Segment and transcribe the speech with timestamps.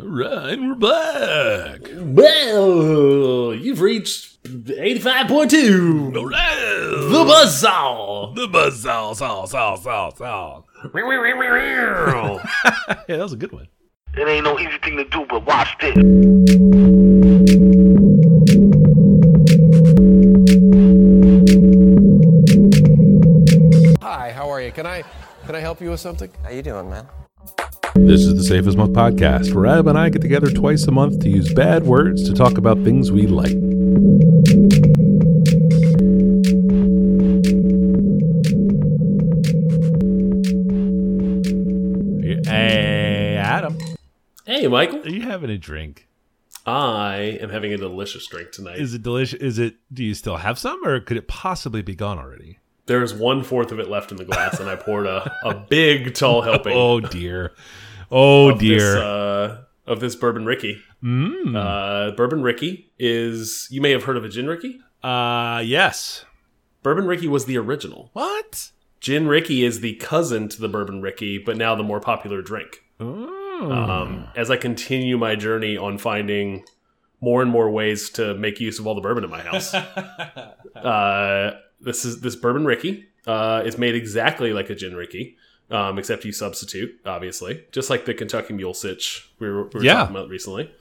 [0.00, 1.80] All right, we're back.
[1.96, 6.16] Well, you've reached 85.2.
[6.16, 7.08] All right.
[7.10, 8.34] The Buzzsaw.
[8.34, 10.62] The buzzsaw, saw, saw, saw, saw.
[13.06, 13.68] Yeah, that was a good one.
[14.14, 15.94] It ain't no easy thing to do, but watch this.
[24.00, 24.72] Hi, how are you?
[24.72, 25.02] Can I
[25.46, 26.30] can I help you with something?
[26.42, 27.06] How you doing, man?
[27.94, 30.90] This is the Safe as Milk podcast, where Adam and I get together twice a
[30.90, 33.56] month to use bad words to talk about things we like.
[42.44, 43.78] Hey, Adam,
[44.44, 45.00] Hey, Michael.
[45.02, 46.08] are you having a drink?
[46.66, 48.78] I am having a delicious drink tonight.
[48.78, 49.40] Is it delicious?
[49.40, 49.76] Is it?
[49.92, 52.58] Do you still have some, or could it possibly be gone already?
[52.86, 56.14] There's one fourth of it left in the glass, and I poured a, a big,
[56.14, 56.72] tall helping.
[56.76, 57.52] Oh dear.
[58.10, 58.78] Oh of dear.
[58.78, 60.82] This, uh, of this bourbon Ricky.
[61.02, 61.56] Mm.
[61.56, 64.80] Uh, bourbon Ricky is you may have heard of a gin Ricky.
[65.02, 66.24] Uh, yes.
[66.82, 68.10] Bourbon Ricky was the original.
[68.12, 68.70] What?
[69.00, 72.84] Gin Ricky is the cousin to the bourbon Ricky, but now the more popular drink.
[73.00, 73.70] Oh.
[73.70, 76.64] Um, as I continue my journey on finding
[77.20, 79.72] more and more ways to make use of all the bourbon in my house.
[80.76, 85.36] uh, this is this bourbon Ricky uh, is made exactly like a gin Ricky,
[85.70, 89.84] um, except you substitute, obviously, just like the Kentucky Mule Sitch we were, we were
[89.84, 89.94] Yeah.
[89.94, 90.72] talking about recently.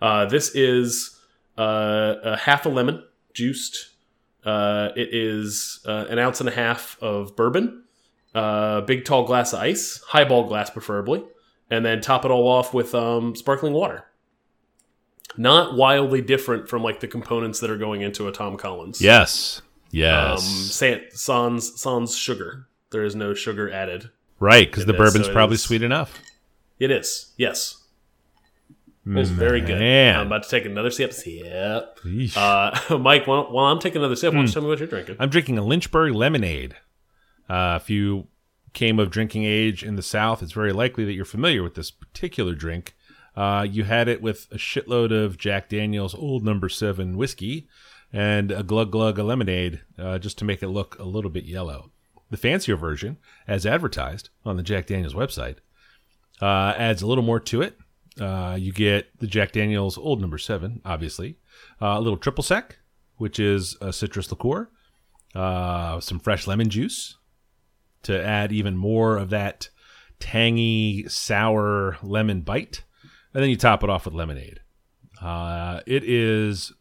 [0.00, 1.18] Uh, this is
[1.58, 3.90] uh, a half a lemon juiced.
[4.44, 7.84] Uh, it is uh, an ounce and a half of bourbon,
[8.34, 11.22] uh, big tall glass of ice, highball glass preferably,
[11.70, 14.04] and then top it all off with um, sparkling water.
[15.36, 19.00] Not wildly different from like the components that are going into a Tom Collins.
[19.00, 19.62] Yes.
[19.94, 20.44] Um, Yes.
[20.74, 22.66] san, sans sans sugar.
[22.90, 24.10] There is no sugar added.
[24.40, 26.20] right, because the bourbon's so probably is- sweet enough.
[26.78, 27.32] It is.
[27.36, 27.80] Yes.
[29.06, 29.78] It's very good.
[29.78, 30.18] Man.
[30.18, 31.12] I'm about to take another sip.
[31.26, 31.98] Yep.
[32.36, 34.52] Uh, Mike, while, while I'm taking another sip, why don't you Hmm.
[34.54, 35.16] tell me what you're drinking?
[35.20, 36.74] I'm drinking a Lynchburg lemonade.
[37.48, 38.28] Uh, if you
[38.72, 41.90] came of drinking age in the South, it's very likely that you're familiar with this
[41.90, 42.94] particular drink.
[43.36, 47.68] Uh, you had it with a shitload of Jack Daniels Old Number Seven whiskey
[48.14, 51.44] and a glug glug of lemonade, uh, just to make it look a little bit
[51.44, 51.90] yellow.
[52.30, 55.56] The fancier version, as advertised on the Jack Daniels website,
[56.40, 57.76] uh, adds a little more to it.
[58.20, 61.38] Uh, you get the Jack Daniels Old Number Seven, obviously,
[61.82, 62.78] uh, a little triple sec,
[63.16, 64.70] which is a citrus liqueur,
[65.34, 67.16] uh, some fresh lemon juice
[68.04, 69.70] to add even more of that
[70.20, 72.84] tangy, sour lemon bite.
[73.32, 74.60] And then you top it off with lemonade.
[75.20, 76.72] Uh, it is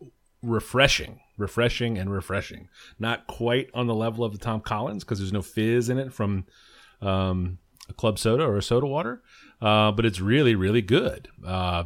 [0.43, 2.69] refreshing, refreshing, and refreshing.
[2.99, 6.13] Not quite on the level of the Tom Collins because there's no fizz in it
[6.13, 6.45] from
[7.01, 7.57] um,
[7.89, 9.21] a club soda or a soda water,
[9.61, 11.27] uh, but it's really, really good.
[11.45, 11.85] Uh,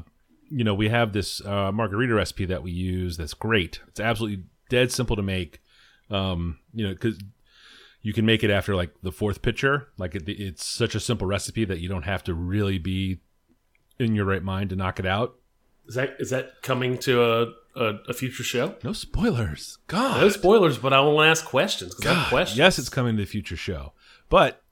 [0.50, 3.82] you know, we have this uh, margarita recipe that we use that's great.
[3.88, 5.62] It's absolutely dead simple to make.
[6.10, 7.20] Um, you know, because
[8.02, 9.90] you can make it after like the fourth pitcher.
[9.98, 13.20] Like it, it's such a simple recipe that you don't have to really be
[14.00, 15.36] in your right mind to knock it out.
[15.88, 18.76] Is that is that coming to a, a, a future show?
[18.84, 19.78] No spoilers.
[19.88, 20.22] God.
[20.22, 22.58] No spoilers, but I want to ask questions because I have God, questions.
[22.58, 23.94] Yes, it's coming to the future show.
[24.30, 24.64] But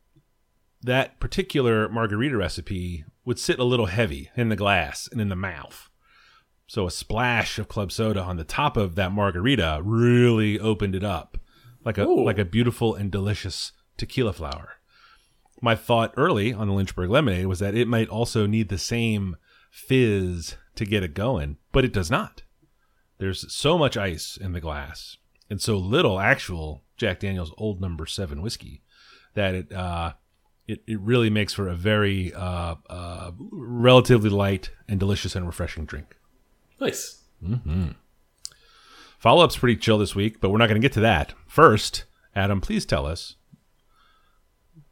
[0.82, 5.36] that particular margarita recipe would sit a little heavy in the glass and in the
[5.36, 5.90] mouth.
[6.68, 11.04] So a splash of club soda on the top of that margarita really opened it
[11.04, 11.38] up
[11.86, 12.26] like a Ooh.
[12.26, 14.74] like a beautiful and delicious tequila flower.
[15.62, 19.38] My thought early on the Lynchburg lemonade was that it might also need the same
[19.72, 22.44] fizz to get it going, but it does not.
[23.18, 25.18] There's so much ice in the glass
[25.50, 28.82] and so little actual Jack Daniel's Old Number Seven whiskey
[29.36, 30.14] that it uh,
[30.68, 35.86] it, it really makes for a very uh, uh, relatively light and delicious and refreshing
[35.86, 36.16] drink.
[36.80, 37.22] nice.
[39.20, 41.34] Follow up's pretty chill this week, but we're not going to get to that.
[41.48, 43.36] First, Adam, please tell us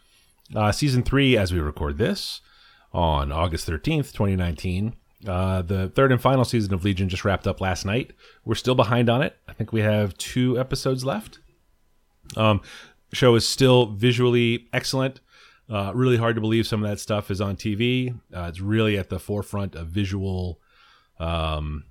[0.55, 2.39] Uh, season three, as we record this,
[2.93, 4.95] on August 13th, 2019.
[5.25, 8.13] Uh, the third and final season of Legion just wrapped up last night.
[8.45, 9.35] We're still behind on it.
[9.47, 11.39] I think we have two episodes left.
[12.35, 12.61] Um,
[13.11, 15.19] show is still visually excellent.
[15.67, 18.13] Uh, really hard to believe some of that stuff is on TV.
[18.31, 20.59] Uh, it's really at the forefront of visual
[21.19, 21.85] um,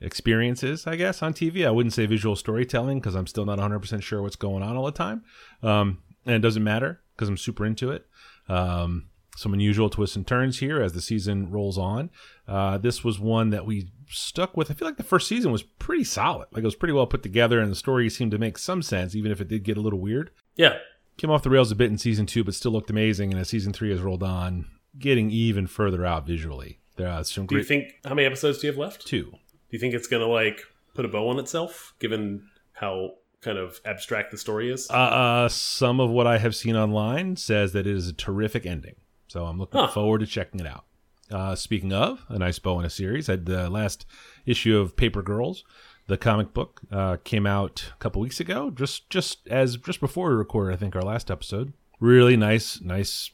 [0.00, 1.66] experiences, I guess, on TV.
[1.66, 4.84] I wouldn't say visual storytelling because I'm still not 100% sure what's going on all
[4.86, 5.24] the time.
[5.62, 8.06] Um, and it doesn't matter because I'm super into it.
[8.48, 12.10] Um, some unusual twists and turns here as the season rolls on.
[12.46, 14.70] Uh, this was one that we stuck with.
[14.70, 16.48] I feel like the first season was pretty solid.
[16.52, 19.14] Like it was pretty well put together, and the story seemed to make some sense,
[19.16, 20.30] even if it did get a little weird.
[20.56, 20.78] Yeah.
[21.16, 23.32] Came off the rails a bit in season two, but still looked amazing.
[23.32, 24.66] And as season three has rolled on,
[24.98, 26.78] getting even further out visually.
[26.96, 29.04] There are some Do you think how many episodes do you have left?
[29.06, 29.32] two.
[29.74, 30.60] You think it's gonna like
[30.94, 34.88] put a bow on itself, given how kind of abstract the story is?
[34.88, 38.66] Uh, uh, some of what I have seen online says that it is a terrific
[38.66, 38.94] ending.
[39.26, 39.88] So I'm looking Huh.
[39.88, 40.84] forward to checking it out.
[41.28, 44.06] Uh, speaking of a nice bow in a series, I had the last
[44.46, 45.64] issue of Paper Girls,
[46.06, 50.28] the comic book, uh, came out a couple weeks ago, just just as just before
[50.28, 51.72] we recorded, I think our last episode.
[51.98, 53.32] Really nice, nice,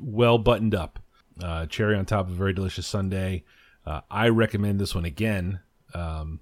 [0.00, 0.98] well buttoned up.
[1.40, 3.44] Uh, cherry on top of a very delicious sundae.
[3.86, 5.60] Uh, I recommend this one again
[5.94, 6.40] um,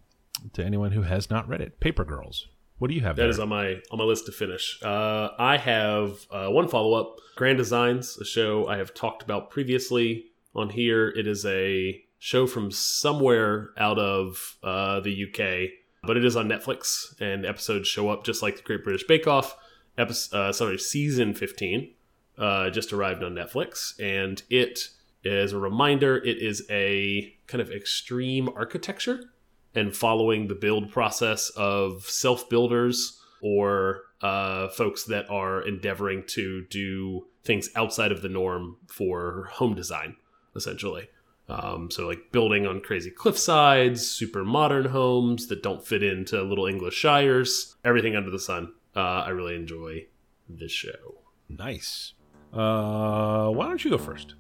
[0.53, 1.81] to anyone who has not read it.
[1.81, 2.49] Paper Girls.
[2.79, 3.17] What do you have?
[3.17, 3.31] That there?
[3.31, 4.79] is on my on my list to finish.
[4.83, 9.51] Uh, I have uh, one follow up, Grand Designs, a show I have talked about
[9.51, 11.09] previously on here.
[11.09, 15.71] It is a show from somewhere out of uh, the UK,
[16.03, 19.27] but it is on Netflix, and episodes show up just like the Great British Bake
[19.27, 19.57] Off.
[19.97, 21.95] Episode, uh, sorry, season fifteen
[22.37, 24.91] uh, just arrived on Netflix, and it
[25.25, 26.19] is a reminder.
[26.19, 29.31] It is a kind of extreme architecture
[29.77, 36.65] and following the build process of self builders or uh, folks that are endeavoring to
[36.71, 40.17] do things outside of the norm for home design,
[40.57, 41.09] essentially.
[41.49, 46.43] Um, so, like building on crazy cliff sides, super modern homes that don't fit into
[46.43, 48.73] little English shires, everything under the sun.
[48.97, 50.07] Uh, I really enjoy
[50.49, 51.21] this show.
[51.49, 52.15] Nice.
[52.53, 54.35] Uh, why don't you go first?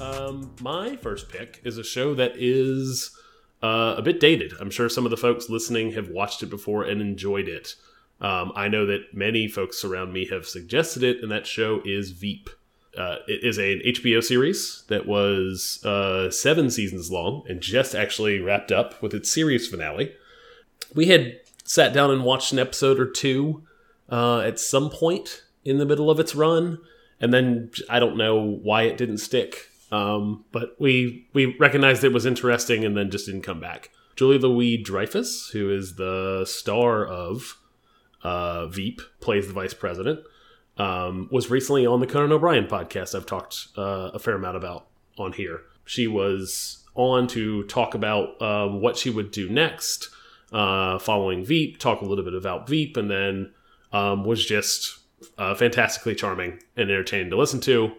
[0.00, 3.16] Um, my first pick is a show that is
[3.62, 4.52] uh, a bit dated.
[4.60, 7.74] I'm sure some of the folks listening have watched it before and enjoyed it.
[8.20, 12.10] Um, I know that many folks around me have suggested it, and that show is
[12.10, 12.50] Veep.
[12.96, 18.40] Uh, it is an HBO series that was uh, seven seasons long and just actually
[18.40, 20.12] wrapped up with its series finale.
[20.94, 23.62] We had sat down and watched an episode or two
[24.10, 26.78] uh, at some point in the middle of its run,
[27.20, 29.68] and then I don't know why it didn't stick.
[29.92, 33.90] Um, but we we recognized it was interesting, and then just didn't come back.
[34.16, 37.56] Julia Louis Dreyfus, who is the star of
[38.22, 40.20] uh, Veep, plays the vice president.
[40.76, 43.14] Um, was recently on the Conan O'Brien podcast.
[43.14, 44.86] I've talked uh, a fair amount about
[45.18, 45.62] on here.
[45.84, 50.08] She was on to talk about um, what she would do next
[50.52, 53.52] uh, following Veep, talk a little bit about Veep, and then
[53.92, 54.99] um, was just
[55.38, 57.92] uh, fantastically charming and entertaining to listen to.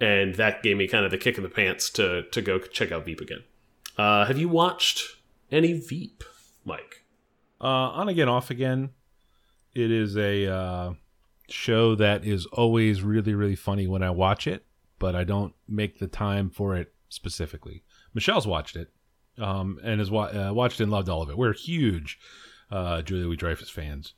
[0.00, 2.92] And that gave me kind of the kick in the pants to to go check
[2.92, 3.42] out Veep again.
[3.96, 5.02] Uh, have you watched
[5.50, 6.22] any Veep,
[6.64, 7.04] Mike?
[7.60, 8.90] Uh, on again, off again.
[9.74, 10.92] It is a uh,
[11.48, 14.64] show that is always really, really funny when I watch it,
[14.98, 17.82] but I don't make the time for it specifically.
[18.14, 18.92] Michelle's watched it
[19.36, 21.38] um, and has wa- uh, watched and loved all of it.
[21.38, 22.18] We're huge
[22.70, 24.14] uh, Julia Louis Dreyfus fans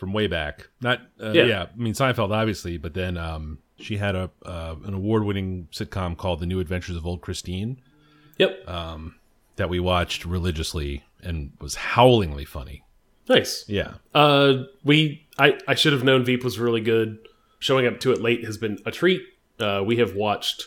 [0.00, 0.68] from way back.
[0.80, 1.44] Not uh, Yeah.
[1.44, 1.62] yeah.
[1.72, 6.16] I mean Seinfeld obviously, but then um, she had a uh, an award winning sitcom
[6.16, 7.80] called The New Adventures of Old Christine
[8.38, 9.16] Yep, Um,
[9.56, 12.82] that we watched religiously and was howlingly funny.
[13.28, 13.64] nice.
[13.68, 13.94] Yeah.
[14.14, 17.18] Uh, we I I should have known Veep was really good.
[17.58, 19.20] Showing up to it late has been a treat.
[19.60, 20.66] Uh, we have watched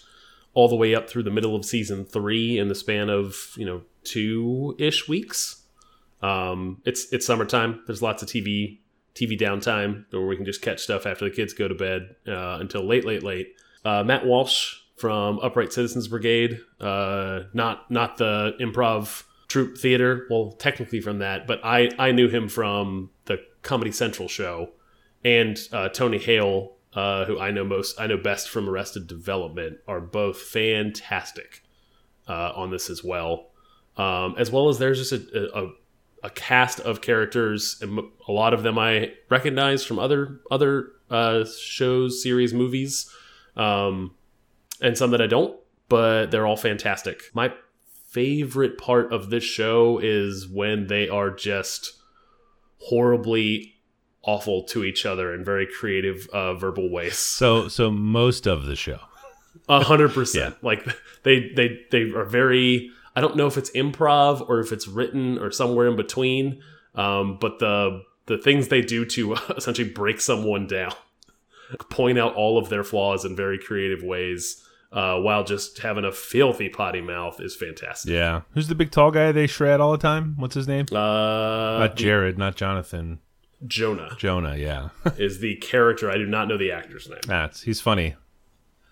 [0.54, 3.66] all the way up through the middle of season three in the span of you
[3.66, 5.64] know two ish weeks.
[6.22, 7.82] Um, it's it's summertime.
[7.88, 8.78] There's lots of TV
[9.16, 12.58] TV downtime where we can just catch stuff after the kids go to bed uh,
[12.60, 13.56] until late late late.
[13.86, 20.26] Uh, Matt Walsh from Upright Citizens Brigade, uh, not not the improv troupe theater.
[20.30, 24.72] Well, technically from that, but I I knew him from the Comedy Central show,
[25.24, 29.78] and uh, Tony Hale, uh, who I know most I know best from Arrested Development,
[29.88, 31.64] are both fantastic
[32.28, 33.50] uh, on this as well.
[33.96, 35.72] Um, as well as there's just a, a, a
[36.30, 37.82] cast of characters,
[38.28, 43.10] a lot of them I recognize from other other uh, shows, series, movies,
[43.56, 44.16] um,
[44.82, 45.60] and some that I don't.
[45.90, 47.24] But they're all fantastic.
[47.34, 47.54] My
[48.10, 51.94] favorite part of this show is when they are just
[52.78, 53.74] horribly
[54.24, 57.18] awful to each other in very creative uh, verbal ways.
[57.18, 59.00] So so most of the show.
[59.70, 60.56] A hundred percent.
[60.64, 60.86] Like
[61.24, 62.90] they they they are very.
[63.16, 66.62] I don't know if it's improv or if it's written or somewhere in between.
[66.96, 70.94] Um, but the the things they do to essentially break someone down,
[71.90, 76.12] point out all of their flaws in very creative ways, uh, while just having a
[76.12, 78.12] filthy potty mouth is fantastic.
[78.12, 78.42] Yeah.
[78.54, 80.36] Who's the big tall guy they shred all the time?
[80.38, 80.86] What's his name?
[80.92, 83.20] Uh, not Jared, not Jonathan.
[83.66, 84.90] Jonah Jonah, yeah.
[85.18, 86.12] is the character.
[86.12, 87.22] I do not know the actor's name.
[87.26, 88.16] That's he's funny.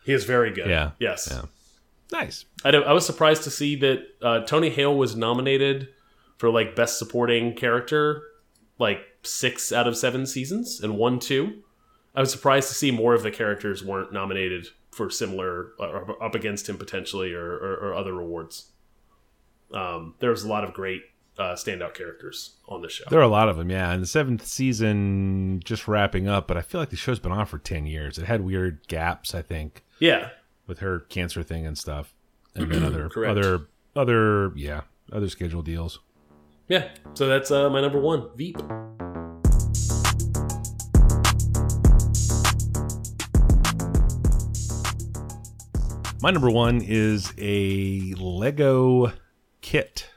[0.06, 0.70] He is very good.
[0.70, 0.92] Yeah.
[0.98, 1.28] Yes.
[1.30, 1.44] Yeah.
[2.12, 2.46] Nice.
[2.64, 5.90] I, I was surprised to see that uh, Tony Hale was nominated
[6.38, 8.24] for like best supporting character,
[8.80, 11.64] like six out of seven seasons, and won two.
[12.14, 16.36] I was surprised to see more of the characters weren't nominated for similar or up
[16.36, 18.72] against him potentially or, or, or other awards.
[19.74, 21.04] Um, there was a lot of great
[21.38, 23.06] uh, standout characters on the show.
[23.10, 23.94] There are a lot of them, yeah.
[23.94, 27.46] And the seventh season just wrapping up, but I feel like the show's been on
[27.46, 28.18] for ten years.
[28.18, 30.32] It had weird gaps, I think, yeah,
[30.72, 32.16] with her cancer thing and stuff,
[32.56, 33.30] and then other Correct.
[33.30, 36.00] other other yeah other schedule deals.
[36.70, 36.92] yeah.
[37.14, 38.58] So that's uh, my number one, Veep.
[46.22, 49.12] My number one is a Lego
[49.60, 50.08] kit,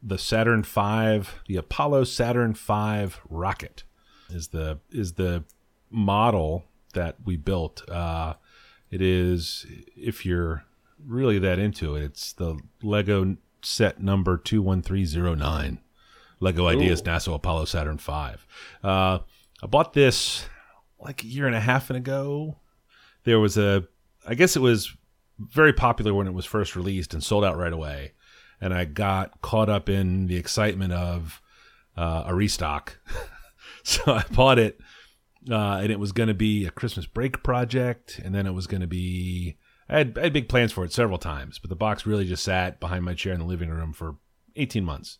[0.00, 3.82] the Saturn V, the Apollo Saturn V rocket
[4.30, 5.42] is the is the
[5.90, 7.82] model that we built.
[7.90, 8.34] Uh,
[8.94, 10.64] it is if you're
[11.04, 15.80] really that into it, it's the Lego set number two one three zero nine.
[16.38, 18.12] Lego Ideas NASA Apollo Saturn V.
[18.84, 19.18] Uh,
[19.62, 20.46] I bought this
[21.00, 22.56] like a year and a half ago.
[23.24, 23.84] There was a,
[24.28, 24.94] I guess it was
[25.40, 28.12] very popular when it was first released and sold out right away.
[28.60, 31.42] And I got caught up in the excitement of
[31.96, 32.98] uh, a restock.
[33.82, 34.80] so I bought it,
[35.50, 38.20] uh, and it was going to be a Christmas break project.
[38.24, 39.56] And then it was going to be,
[39.88, 42.44] I had, I had big plans for it several times, but the box really just
[42.44, 44.16] sat behind my chair in the living room for
[44.56, 45.18] 18 months.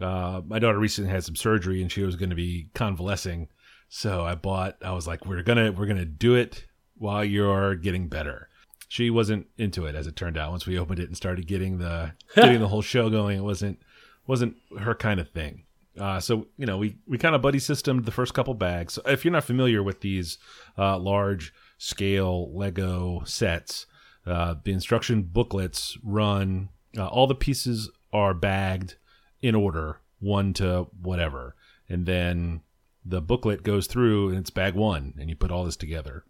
[0.00, 3.48] Uh, my daughter recently had some surgery and she was going to be convalescing.
[3.88, 7.24] So I bought, I was like, we're going to, we're going to do it while
[7.24, 8.48] you're getting better
[8.88, 11.78] she wasn't into it as it turned out once we opened it and started getting
[11.78, 13.78] the getting the whole show going it wasn't
[14.26, 15.64] wasn't her kind of thing
[15.98, 19.02] uh, so you know we we kind of buddy systemed the first couple bags so
[19.06, 20.38] if you're not familiar with these
[20.76, 23.86] uh, large scale lego sets
[24.26, 28.96] uh, the instruction booklets run uh, all the pieces are bagged
[29.40, 31.54] in order one to whatever
[31.88, 32.60] and then
[33.04, 36.24] the booklet goes through and it's bag one and you put all this together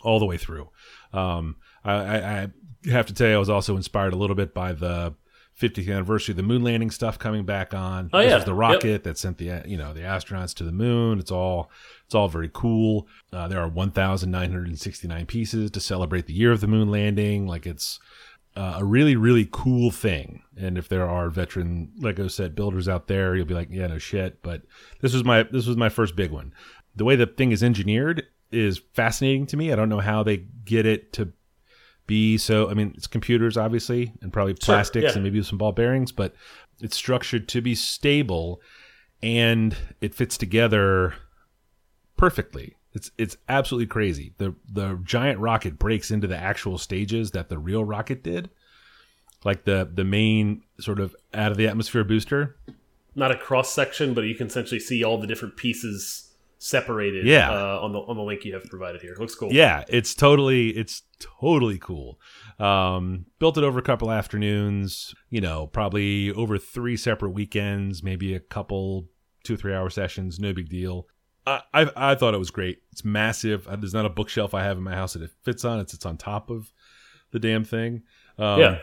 [0.00, 0.70] all the way through.
[1.12, 2.48] Um, I, I, I
[2.90, 5.14] have to tell you, I was also inspired a little bit by the
[5.60, 8.10] 50th anniversary of the moon landing stuff coming back on.
[8.12, 8.38] Oh, This yeah.
[8.38, 11.18] is the rocket that sent the you know the astronauts to the moon.
[11.18, 11.70] It's all
[12.06, 13.06] it's all very cool.
[13.32, 17.46] Uh, there are 1,969 pieces to celebrate the year of the moon landing.
[17.46, 18.00] Like it's
[18.56, 20.42] uh, a really really cool thing.
[20.56, 23.98] And if there are veteran Lego set builders out there, you'll be like, yeah, no
[23.98, 24.42] shit.
[24.42, 24.62] But
[25.00, 26.52] this was my this was my first big one.
[26.96, 29.72] The way the thing is engineered is fascinating to me.
[29.72, 31.32] I don't know how they get it to
[32.12, 32.68] be so.
[32.68, 35.12] I mean, it's computers obviously, and probably plastics yeah.
[35.14, 36.34] and maybe some ball bearings, but
[36.82, 38.60] it's structured to be stable
[39.22, 41.14] and it fits together
[42.18, 42.76] perfectly.
[42.92, 44.34] It's it's absolutely crazy.
[44.36, 48.50] The the giant rocket breaks into the actual stages that the real rocket did.
[49.42, 52.56] Like the the main sort of out of the atmosphere booster.
[53.14, 56.31] Not a cross section, but you can essentially see all the different pieces
[56.62, 57.26] separated.
[57.26, 57.50] Yeah.
[57.50, 59.14] Uh, on the on the link you have provided here.
[59.18, 59.52] looks cool.
[59.52, 61.02] Yeah, it's totally it's
[61.40, 62.20] totally cool.
[62.58, 68.34] Um, built it over a couple afternoons, you know, probably over three separate weekends, maybe
[68.34, 69.08] a couple
[69.42, 71.08] two or three hour sessions, no big deal.
[71.46, 72.78] I, I I thought it was great.
[72.92, 73.66] It's massive.
[73.66, 75.80] Uh, There's not a bookshelf I have in my house that it fits on.
[75.80, 76.72] It's it's on top of
[77.32, 78.02] the damn thing.
[78.38, 78.78] Um, Yeah.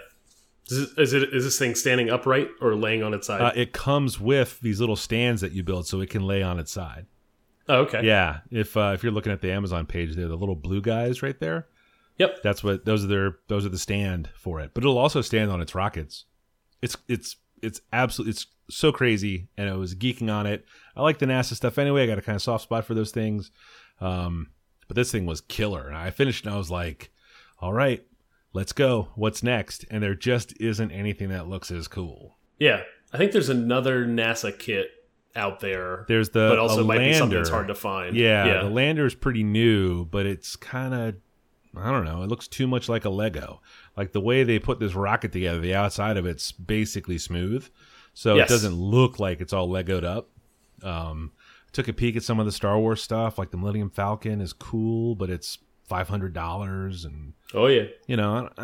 [0.71, 3.41] Is, it, is it is this thing standing upright or laying on its side?
[3.41, 6.59] Uh, it comes with these little stands that you build so it can lay on
[6.59, 7.07] its side.
[7.69, 8.01] Oh, okay.
[8.03, 11.21] Yeah, if uh, if you're looking at the Amazon page, there, the little blue guys
[11.21, 11.67] right there.
[12.17, 12.43] Yep.
[12.43, 14.71] That's what those are their those are the stand for it.
[14.73, 16.25] But it'll also stand on its rockets.
[16.81, 20.65] It's it's it's absolutely it's so crazy, and I was geeking on it.
[20.95, 22.03] I like the NASA stuff anyway.
[22.03, 23.51] I got a kind of soft spot for those things.
[24.01, 24.49] Um,
[24.87, 27.11] but this thing was killer, and I finished, and I was like,
[27.59, 28.05] "All right,
[28.53, 29.09] let's go.
[29.15, 32.37] What's next?" And there just isn't anything that looks as cool.
[32.59, 32.81] Yeah.
[33.11, 34.91] I think there's another NASA kit
[35.35, 36.05] out there.
[36.07, 38.15] There's the but also might be something that's hard to find.
[38.15, 38.63] Yeah, Yeah.
[38.63, 41.15] the lander is pretty new, but it's kind of
[41.77, 42.23] I don't know.
[42.23, 43.61] It looks too much like a Lego.
[43.95, 47.69] Like the way they put this rocket together, the outside of it's basically smooth,
[48.13, 48.49] so Yes.
[48.49, 50.29] it doesn't look like it's all Legoed up.
[50.81, 51.31] Um,
[51.71, 54.51] took a peek at some of the Star Wars stuff, like the Millennium Falcon is
[54.53, 57.83] cool, but it's five hundred dollars, and Oh yeah.
[58.07, 58.63] you know, I,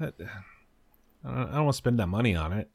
[0.00, 2.68] I, I don't, I don't want to spend that money on it.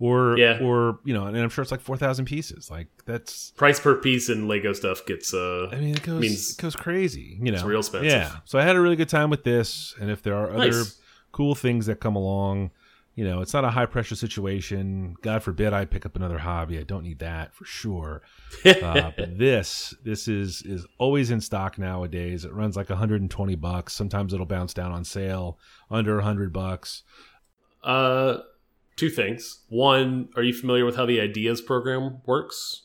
[0.00, 0.58] Or Yeah.
[0.60, 2.70] or you know, and I'm sure it's like four thousand pieces.
[2.70, 6.52] Like that's Price per piece in Lego stuff gets uh I mean, it goes Means
[6.52, 7.38] it goes crazy.
[7.40, 8.10] You know, it's real expensive.
[8.10, 8.36] Yeah.
[8.44, 10.82] So I had a really good time with this, and if there are other
[11.32, 12.70] cool things that come along,
[13.14, 15.14] you know, it's not a high pressure situation.
[15.22, 16.78] God forbid I pick up another hobby.
[16.78, 18.22] I don't need that for sure.
[18.64, 22.44] uh, but this this is is always in stock nowadays.
[22.44, 23.92] It runs like 120 bucks.
[23.92, 25.58] Sometimes it'll bounce down on sale
[25.88, 27.04] under 100 bucks.
[27.84, 28.38] uh
[28.96, 29.60] two things.
[29.68, 32.82] One, are you familiar with how the ideas program works?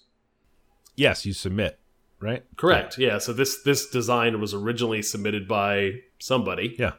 [0.96, 1.80] Yes, you submit,
[2.20, 2.44] right?
[2.58, 2.98] Correct.
[2.98, 3.20] Yeah.
[3.20, 6.76] So this this design was originally submitted by somebody.
[6.78, 6.94] Yeah.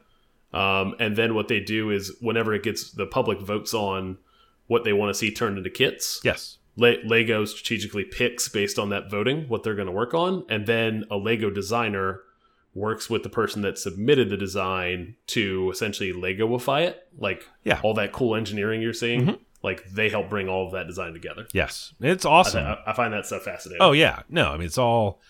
[0.53, 4.19] Um, and then what they do is whenever it gets the public votes on
[4.67, 6.59] what they want to see turned into kits, Yes.
[6.77, 10.67] Le Lego strategically picks based on that voting what they're going to work on, and
[10.67, 12.21] then a Lego designer
[12.75, 17.81] works with the person that submitted the design to essentially Legoify it, like Yeah.
[17.83, 19.39] all that cool engineering you're seeing.
[19.63, 21.47] Like they help bring all of that design together.
[21.53, 21.93] Yes.
[22.01, 22.65] It's awesome.
[22.65, 23.83] I, I find that stuff fascinating.
[23.83, 25.21] Oh yeah, no, I mean it's all,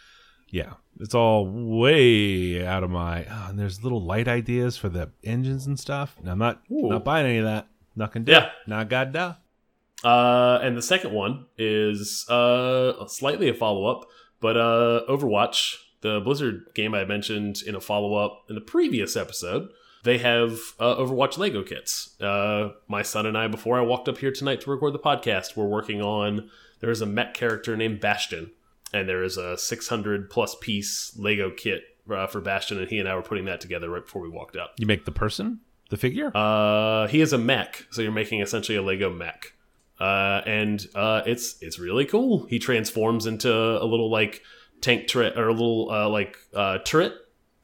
[0.49, 3.25] yeah, it's all way out of my.
[3.25, 6.15] Oh, and there's little light ideas for the engines and stuff.
[6.21, 6.89] And I'm not Ooh.
[6.91, 7.67] not buying any of that.
[7.97, 8.33] Not gonna do.
[8.33, 8.51] Yeah.
[8.69, 10.09] Not gonna do.
[10.09, 14.07] Uh, and the second one is uh, slightly a follow up,
[14.41, 19.17] but uh, Overwatch, the Blizzard game I mentioned in a follow up in the previous
[19.17, 19.69] episode,
[20.03, 22.21] they have uh, Overwatch Lego kits.
[22.21, 25.57] Uh, my son and I, before I walked up here tonight to record the podcast,
[25.57, 26.51] we're working on.
[26.81, 28.53] There's a mech character named Bastion,
[28.93, 33.09] and there is a 600 plus piece Lego kit uh, for Bastion, and he and
[33.09, 34.75] I were putting that together right before we walked up.
[34.79, 36.35] You make the person, the figure.
[36.35, 39.53] Uh, he is a mech, so you're making essentially a Lego mech,
[39.99, 42.47] uh, and uh, it's it's really cool.
[42.47, 44.43] He transforms into a little like
[44.81, 47.15] tank turret or a little uh, like uh, turret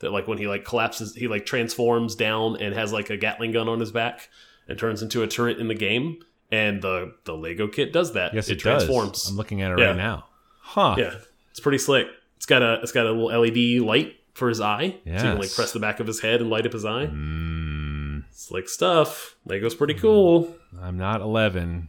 [0.00, 3.52] that like when he like collapses, he like transforms down and has like a Gatling
[3.52, 4.28] gun on his back
[4.68, 6.18] and turns into a turret in the game.
[6.52, 8.32] And the the Lego kit does that.
[8.34, 9.22] yes, it, transforms.
[9.22, 9.30] does.
[9.30, 9.86] I'm looking at it Yeah.
[9.88, 10.26] right now.
[10.60, 10.94] Huh.
[10.98, 11.14] Yeah,
[11.50, 12.06] it's pretty slick.
[12.36, 15.38] It's got a it's got a little LED light for his eye, so you can
[15.38, 17.06] like press the back of his head and light up his eye.
[17.06, 19.36] Mm, Slick stuff.
[19.46, 20.54] Lego's pretty cool.
[20.80, 21.88] I'm not 11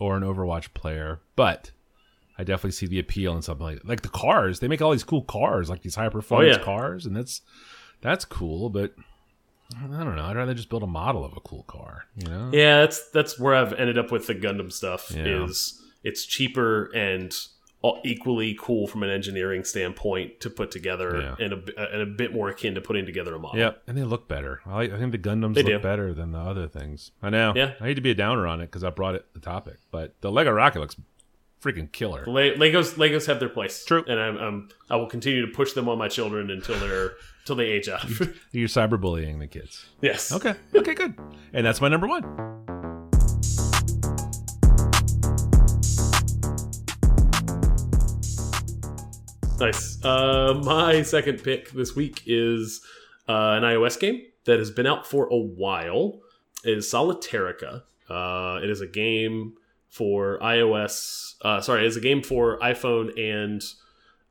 [0.00, 1.70] or an Overwatch player, but
[2.38, 4.60] I definitely see the appeal in something like like the cars.
[4.60, 6.64] They make all these cool cars, like these high performance Oh, yeah.
[6.64, 7.40] cars, and that's
[8.02, 8.68] that's cool.
[8.70, 8.94] But
[9.76, 10.24] I don't know.
[10.24, 12.04] I'd rather just build a model of a cool car.
[12.16, 12.50] You know?
[12.52, 15.10] Yeah, that's that's where I've ended up with the Gundam stuff.
[15.14, 15.44] Yeah.
[15.44, 17.34] Is it's cheaper and
[18.04, 21.44] equally cool from an engineering standpoint to put together, Yeah.
[21.44, 23.58] and a and a bit more akin to putting together a model.
[23.60, 24.60] Yep, and they look better.
[24.66, 25.78] I, I think the Gundams They look do.
[25.78, 27.12] better than the other things.
[27.22, 27.52] I know.
[27.54, 27.74] Yeah.
[27.80, 30.14] I hate to be a downer on it because I brought it the topic, but
[30.20, 30.96] the Lego Rocket looks
[31.62, 32.24] freaking killer.
[32.26, 33.84] Le- Legos Legos have their place.
[33.84, 34.04] True.
[34.06, 37.56] and I'm, I'm I will continue to push them on my children until they're until
[37.56, 38.04] they age out.
[38.52, 39.86] You're cyberbullying the kids.
[40.00, 40.32] yes.
[40.32, 40.54] Okay.
[40.74, 40.94] Okay.
[40.94, 41.14] Good.
[41.52, 42.24] And that's my number one.
[49.58, 50.04] Nice.
[50.04, 52.82] Uh, my second pick this week is
[53.28, 56.20] uh, an iOS game that has been out for a while.
[56.64, 57.82] It is Solitairica.
[58.08, 59.54] Uh, it is a game
[59.96, 61.36] for iOS.
[61.40, 63.62] Uh, sorry, is a game for iPhone and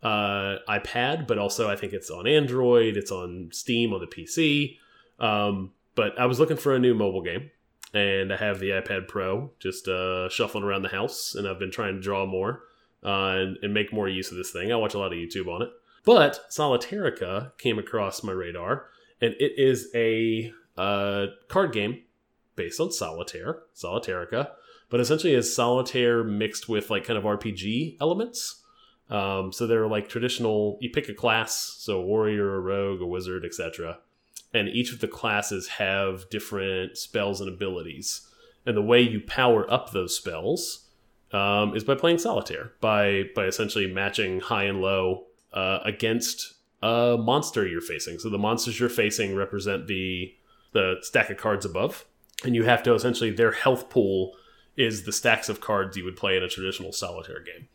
[0.03, 2.97] uh, iPad, but also I think it's on Android.
[2.97, 4.77] It's on Steam on the PC.
[5.19, 7.49] Um, but I was looking for a new mobile game,
[7.95, 11.71] and I have the iPad Pro just uh, shuffling around the house, and I've been
[11.71, 12.61] trying to draw more
[13.03, 14.71] uh, and, and make more use of this thing.
[14.71, 15.69] I watch a lot of YouTube on it.
[16.03, 18.85] But Solitairica came across my radar,
[19.19, 22.03] and it is a uh, card game
[22.55, 24.51] based on Solitaire, Solitairica,
[24.89, 28.61] but essentially is Solitaire mixed with like kind of RPG elements.
[29.09, 30.77] Um, so they're like traditional.
[30.81, 33.99] You pick a class, so a warrior, a rogue, a wizard, etc.
[34.53, 38.27] And each of the classes have different spells and abilities.
[38.65, 40.87] And the way you power up those spells
[41.31, 47.17] um, is by playing solitaire, by by essentially matching high and low uh, against a
[47.19, 48.19] monster you're facing.
[48.19, 50.33] So the monsters you're facing represent the
[50.73, 52.05] the stack of cards above,
[52.43, 54.33] and you have to essentially their health pool
[54.77, 57.67] is the stacks of cards you would play in a traditional solitaire game.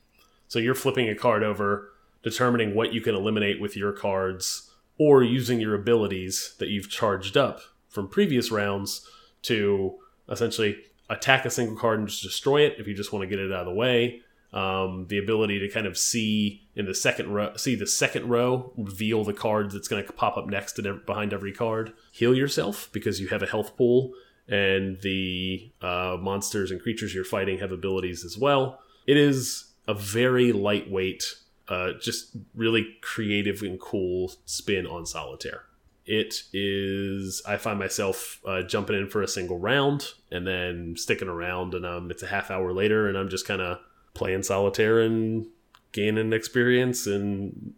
[0.48, 5.22] So you're flipping a card over, determining what you can eliminate with your cards, or
[5.22, 9.06] using your abilities that you've charged up from previous rounds
[9.42, 10.76] to essentially
[11.08, 13.52] attack a single card and just destroy it if you just want to get it
[13.52, 14.22] out of the way.
[14.52, 18.72] Um, the ability to kind of see in the second row, see the second row,
[18.76, 21.92] reveal the cards that's going to pop up next ev- behind every card.
[22.12, 24.12] Heal yourself because you have a health pool,
[24.50, 28.80] and the uh, monsters and creatures you're fighting have abilities as well.
[29.06, 31.36] It is a very lightweight,
[31.68, 35.64] uh, just really creative and cool spin on solitaire.
[36.06, 41.28] it is I find myself uh, jumping in for a single round and then sticking
[41.28, 43.78] around, and um, it's a half hour later, and I'm just kind of
[44.12, 45.46] playing solitaire and
[45.92, 47.74] gaining experience and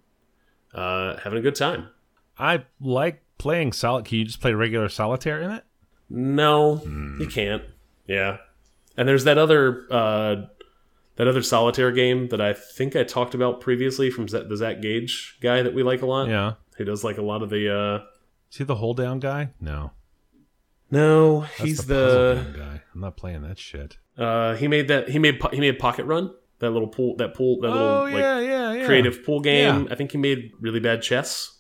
[0.73, 1.89] uh, having a good time.
[2.39, 4.07] I like playing solid.
[4.07, 5.65] Can you just play regular solitaire in it?
[6.15, 6.83] No,
[7.19, 7.63] you can't.
[8.07, 8.37] Yeah,
[8.97, 10.37] and there's that other uh,
[11.17, 14.83] that other solitaire game that I think I talked about previously from Z- the Zach
[14.83, 16.29] Gage guy that we like a lot.
[16.29, 16.53] Yeah.
[16.79, 17.75] He does like a lot of the.
[17.75, 18.05] Uh,
[18.51, 19.51] Is he the hold down guy?
[19.61, 19.93] No.
[20.91, 21.95] no, That's he's the,
[22.53, 22.59] the.
[22.59, 22.83] guy.
[22.95, 23.99] I'm not playing that shit.
[24.17, 25.09] Uh, he made that.
[25.09, 25.41] He made.
[25.53, 26.33] He made Pocket Run.
[26.59, 27.17] That little pool.
[27.17, 27.61] That pool.
[27.61, 28.87] That Oh little like yeah, yeah, yeah.
[28.87, 29.85] creative pool game.
[29.87, 29.93] Yeah.
[29.93, 31.59] I think he made really bad chess.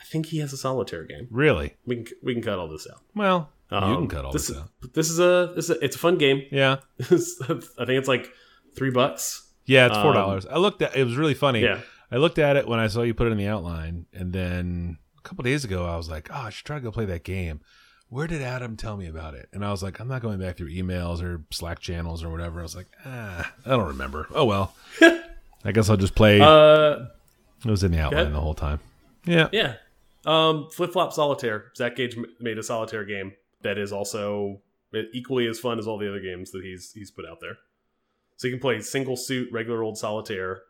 [0.00, 1.28] I think he has a solitaire game.
[1.30, 1.76] Really?
[1.86, 3.00] We can we can cut all this out.
[3.14, 4.48] Well, you can Um, cut all this.
[4.48, 4.68] this, is, out.
[4.94, 6.42] this is a this is a, it's a fun game.
[6.50, 6.76] Yeah.
[7.00, 8.30] I think it's like
[8.76, 9.48] three bucks.
[9.66, 10.46] Yeah, it's four Um, dollars.
[10.46, 11.62] I looked at it was really funny.
[11.62, 11.80] Yeah.
[12.10, 14.98] I looked at it when I saw you put it in the outline, and then
[15.18, 17.24] a couple days ago I was like, "Oh, I should try to go play that
[17.24, 17.60] game."
[18.10, 19.48] Where did Adam tell me about it?
[19.52, 22.60] And I was like, "I'm not going back through emails or Slack channels or whatever."
[22.60, 24.74] I was like, "Ah, I don't remember." Oh well.
[25.00, 26.40] I guess I'll just play.
[26.40, 27.06] Uh,
[27.64, 28.80] it was in the outline the whole time.
[29.24, 29.48] Yeah.
[29.50, 29.76] yeah.
[30.26, 31.72] Um, Flip Flop Solitaire.
[31.74, 34.60] Zach Gage made a solitaire game that is also
[35.12, 37.56] equally as fun as all the other games that he's he's put out there.
[38.36, 40.62] So you can play single suit, regular old solitaire,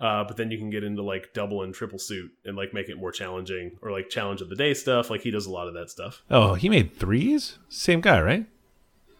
[0.00, 2.88] uh, but then you can get into like double and triple suit and like make
[2.88, 5.10] it more challenging or like challenge of the day stuff.
[5.10, 6.22] Like he does a lot of that stuff.
[6.30, 7.58] Oh, he made threes.
[7.68, 8.46] Same guy, right?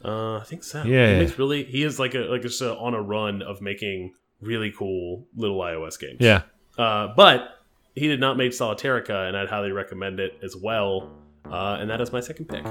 [0.05, 0.83] Uh, I think so.
[0.83, 1.13] Yeah.
[1.13, 1.65] he makes really.
[1.65, 5.59] He is like a like just a, on a run of making really cool little
[5.61, 6.17] iOS games.
[6.19, 6.43] Yeah.
[6.77, 7.61] Uh, but
[7.95, 11.13] he did not make Solitairica, and I'd highly recommend it as well.
[11.49, 12.65] Uh, and that is my second pick.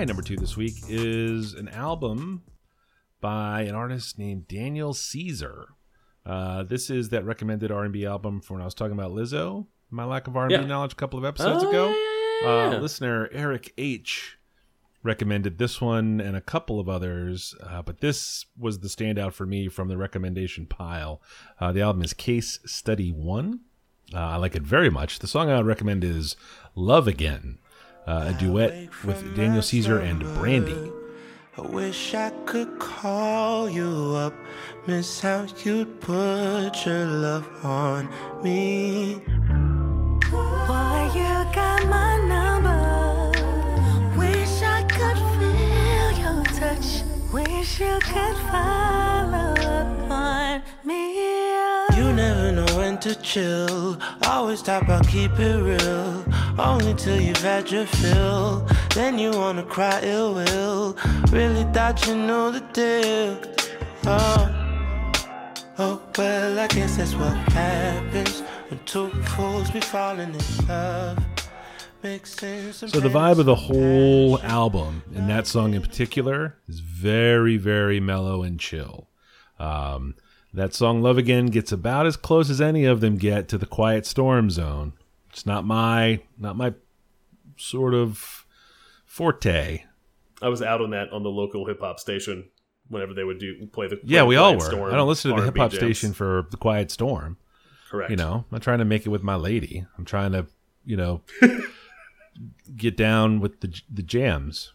[0.00, 2.42] My number two this week is an album
[3.20, 5.74] by an artist named Daniel Caesar.
[6.24, 10.06] Uh, this is that recommended R&B album for when I was talking about Lizzo, my
[10.06, 10.64] lack of R&B Yeah.
[10.64, 11.88] knowledge a couple of episodes Oh, ago.
[12.70, 12.78] yeah.
[12.78, 14.38] Uh, listener Eric H
[15.02, 19.44] recommended this one and a couple of others, uh, but this was the standout for
[19.44, 21.20] me from the recommendation pile.
[21.60, 23.60] Uh, the album is Case Study One.
[24.14, 25.18] Uh, I like it very much.
[25.18, 26.36] The song I would recommend is
[26.74, 27.58] "Love Again,"
[28.06, 30.92] uh, a duet with Daniel Caesar and Brandy.
[31.56, 34.32] I wish I could call you up,
[34.86, 38.08] miss how you'd put your love on
[38.42, 39.20] me.
[40.30, 43.32] Boy, you got my number.
[44.16, 47.02] Wish I could feel your touch.
[47.32, 51.00] Wish you could follow up on me.
[51.96, 53.98] You never know when to chill.
[54.22, 56.24] Always talk about keep it real.
[56.62, 58.66] Only till you've had your fill.
[58.94, 60.94] Then you wanna cry ill will.
[61.32, 63.40] Really thought you knew the deal.
[64.04, 64.42] Oh,
[65.78, 71.18] oh well, I guess that's what happens when two fools be falling in love.
[72.02, 78.00] So the vibe of the whole album, and that song in particular, is very, very
[78.00, 79.08] mellow and chill.
[79.58, 80.14] Um,
[80.54, 83.66] that song "Love Again" gets about as close as any of them get to the
[83.66, 84.94] Quiet Storm zone.
[85.30, 86.74] It's not my, not my
[87.56, 88.46] sort of
[89.04, 89.84] forte.
[90.42, 92.48] I was out on that on the local hip hop station
[92.88, 94.60] whenever they would do play the Yeah, we all were.
[94.60, 95.78] Storm I don't listen to the hip hop jams.
[95.78, 97.36] station for the Quiet Storm.
[97.90, 98.10] Correct.
[98.10, 99.86] You know, I'm not trying to make it with my lady.
[99.98, 100.46] I'm trying to,
[100.84, 101.22] you know,
[102.76, 104.72] get down with the the jams.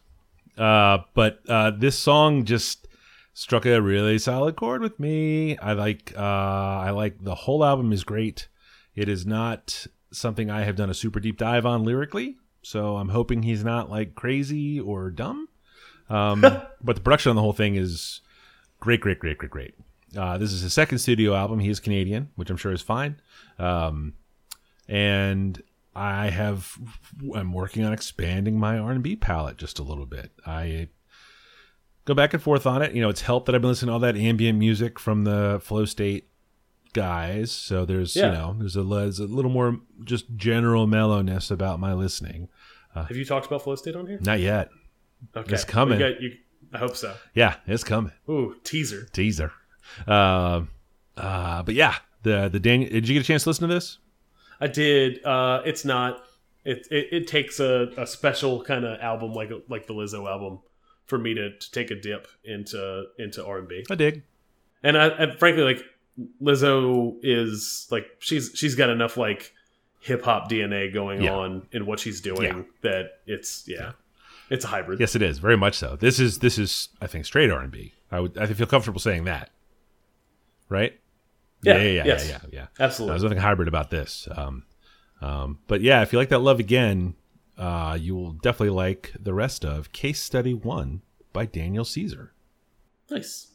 [0.58, 2.88] Uh, but uh, this song just
[3.34, 5.58] struck a really solid chord with me.
[5.58, 8.48] I like uh, I like the whole album is great.
[8.96, 13.10] It is not something I have done a super deep dive on lyrically, so I'm
[13.10, 15.48] hoping he's not like crazy or dumb.
[16.10, 16.42] Um,
[16.84, 18.22] but the production on the whole thing is
[18.80, 19.76] great, great, great, great, great.
[20.18, 21.60] Uh, this is his second studio album.
[21.60, 23.20] He is Canadian, which I'm sure is fine.
[23.60, 24.14] Um,
[24.88, 25.62] and
[25.96, 26.78] I have
[27.34, 30.32] I'm working on expanding my R&B palette just a little bit.
[30.46, 30.90] I
[32.06, 32.94] go back and forth on it.
[32.94, 35.60] You know, it's helped that I've been listening to all that ambient music from the
[35.64, 36.30] Flow State
[36.96, 37.52] guys.
[37.52, 38.26] So there's Yeah.
[38.28, 42.50] you know there's a there's a little more just general mellowness about my listening.
[42.96, 44.20] Have you talked about Flow State on here?
[44.22, 44.70] Not yet.
[45.36, 45.54] Okay.
[45.54, 46.00] It's coming.
[46.00, 46.38] We got you,
[46.74, 47.14] I hope so.
[47.34, 48.14] Yeah, it's coming.
[48.30, 49.08] Ooh, teaser.
[49.12, 49.52] Teaser.
[50.08, 50.62] Uh,
[51.18, 52.90] uh, but yeah, the the Daniel.
[52.90, 53.98] Did you get a chance to listen to this?
[54.62, 55.24] I did.
[55.26, 56.24] Uh, it's not.
[56.64, 60.60] It, it it takes a, a special kind of album like like the Lizzo album
[61.06, 63.86] for me to, to take a dip into into R and B.
[63.92, 64.24] I dig.
[64.84, 65.84] And I and frankly like
[66.42, 69.54] Lizzo is like she's she's got enough like
[70.00, 71.34] hip hop DNA going Yeah.
[71.36, 72.64] on in what she's doing Yeah.
[72.82, 73.94] that it's yeah,
[74.50, 75.00] it's a hybrid.
[75.00, 75.96] Yes, it is very much so.
[75.96, 77.94] This is this is I think straight R and B.
[78.12, 79.50] I would I feel comfortable saying that.
[80.70, 80.98] right?
[81.64, 82.30] Yeah, yeah, yeah, yeah, yes.
[82.30, 82.68] yeah, yeah.
[82.80, 83.14] Absolutely.
[83.14, 84.28] There's nothing hybrid about this.
[84.36, 84.64] Um,
[85.22, 87.16] um, but yeah, if you like that love again,
[87.58, 91.02] uh, you will definitely like the rest of Case Study One
[91.34, 92.34] by Daniel Caesar.
[93.10, 93.48] Nice.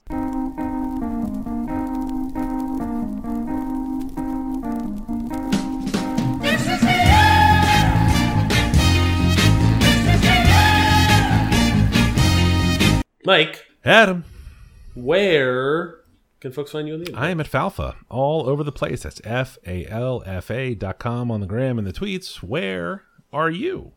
[13.30, 14.24] Mike, Adam,
[14.96, 16.00] where
[16.40, 17.28] can folks find you on the internet?
[17.28, 19.04] I am at Falfa all over the place.
[19.04, 22.42] That's F A L F A dot com on the gram and the tweets.
[22.42, 23.92] Where are you?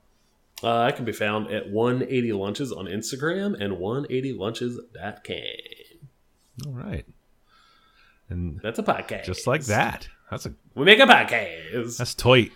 [0.64, 6.68] Uh, I can be found at 180 Lunches on Instagram and 180lunches.com.
[6.68, 7.06] All right.
[8.30, 9.26] And That's a podcast.
[9.26, 10.10] just like that.
[10.30, 11.98] That's a We make a podcast.
[11.98, 12.52] that's tight.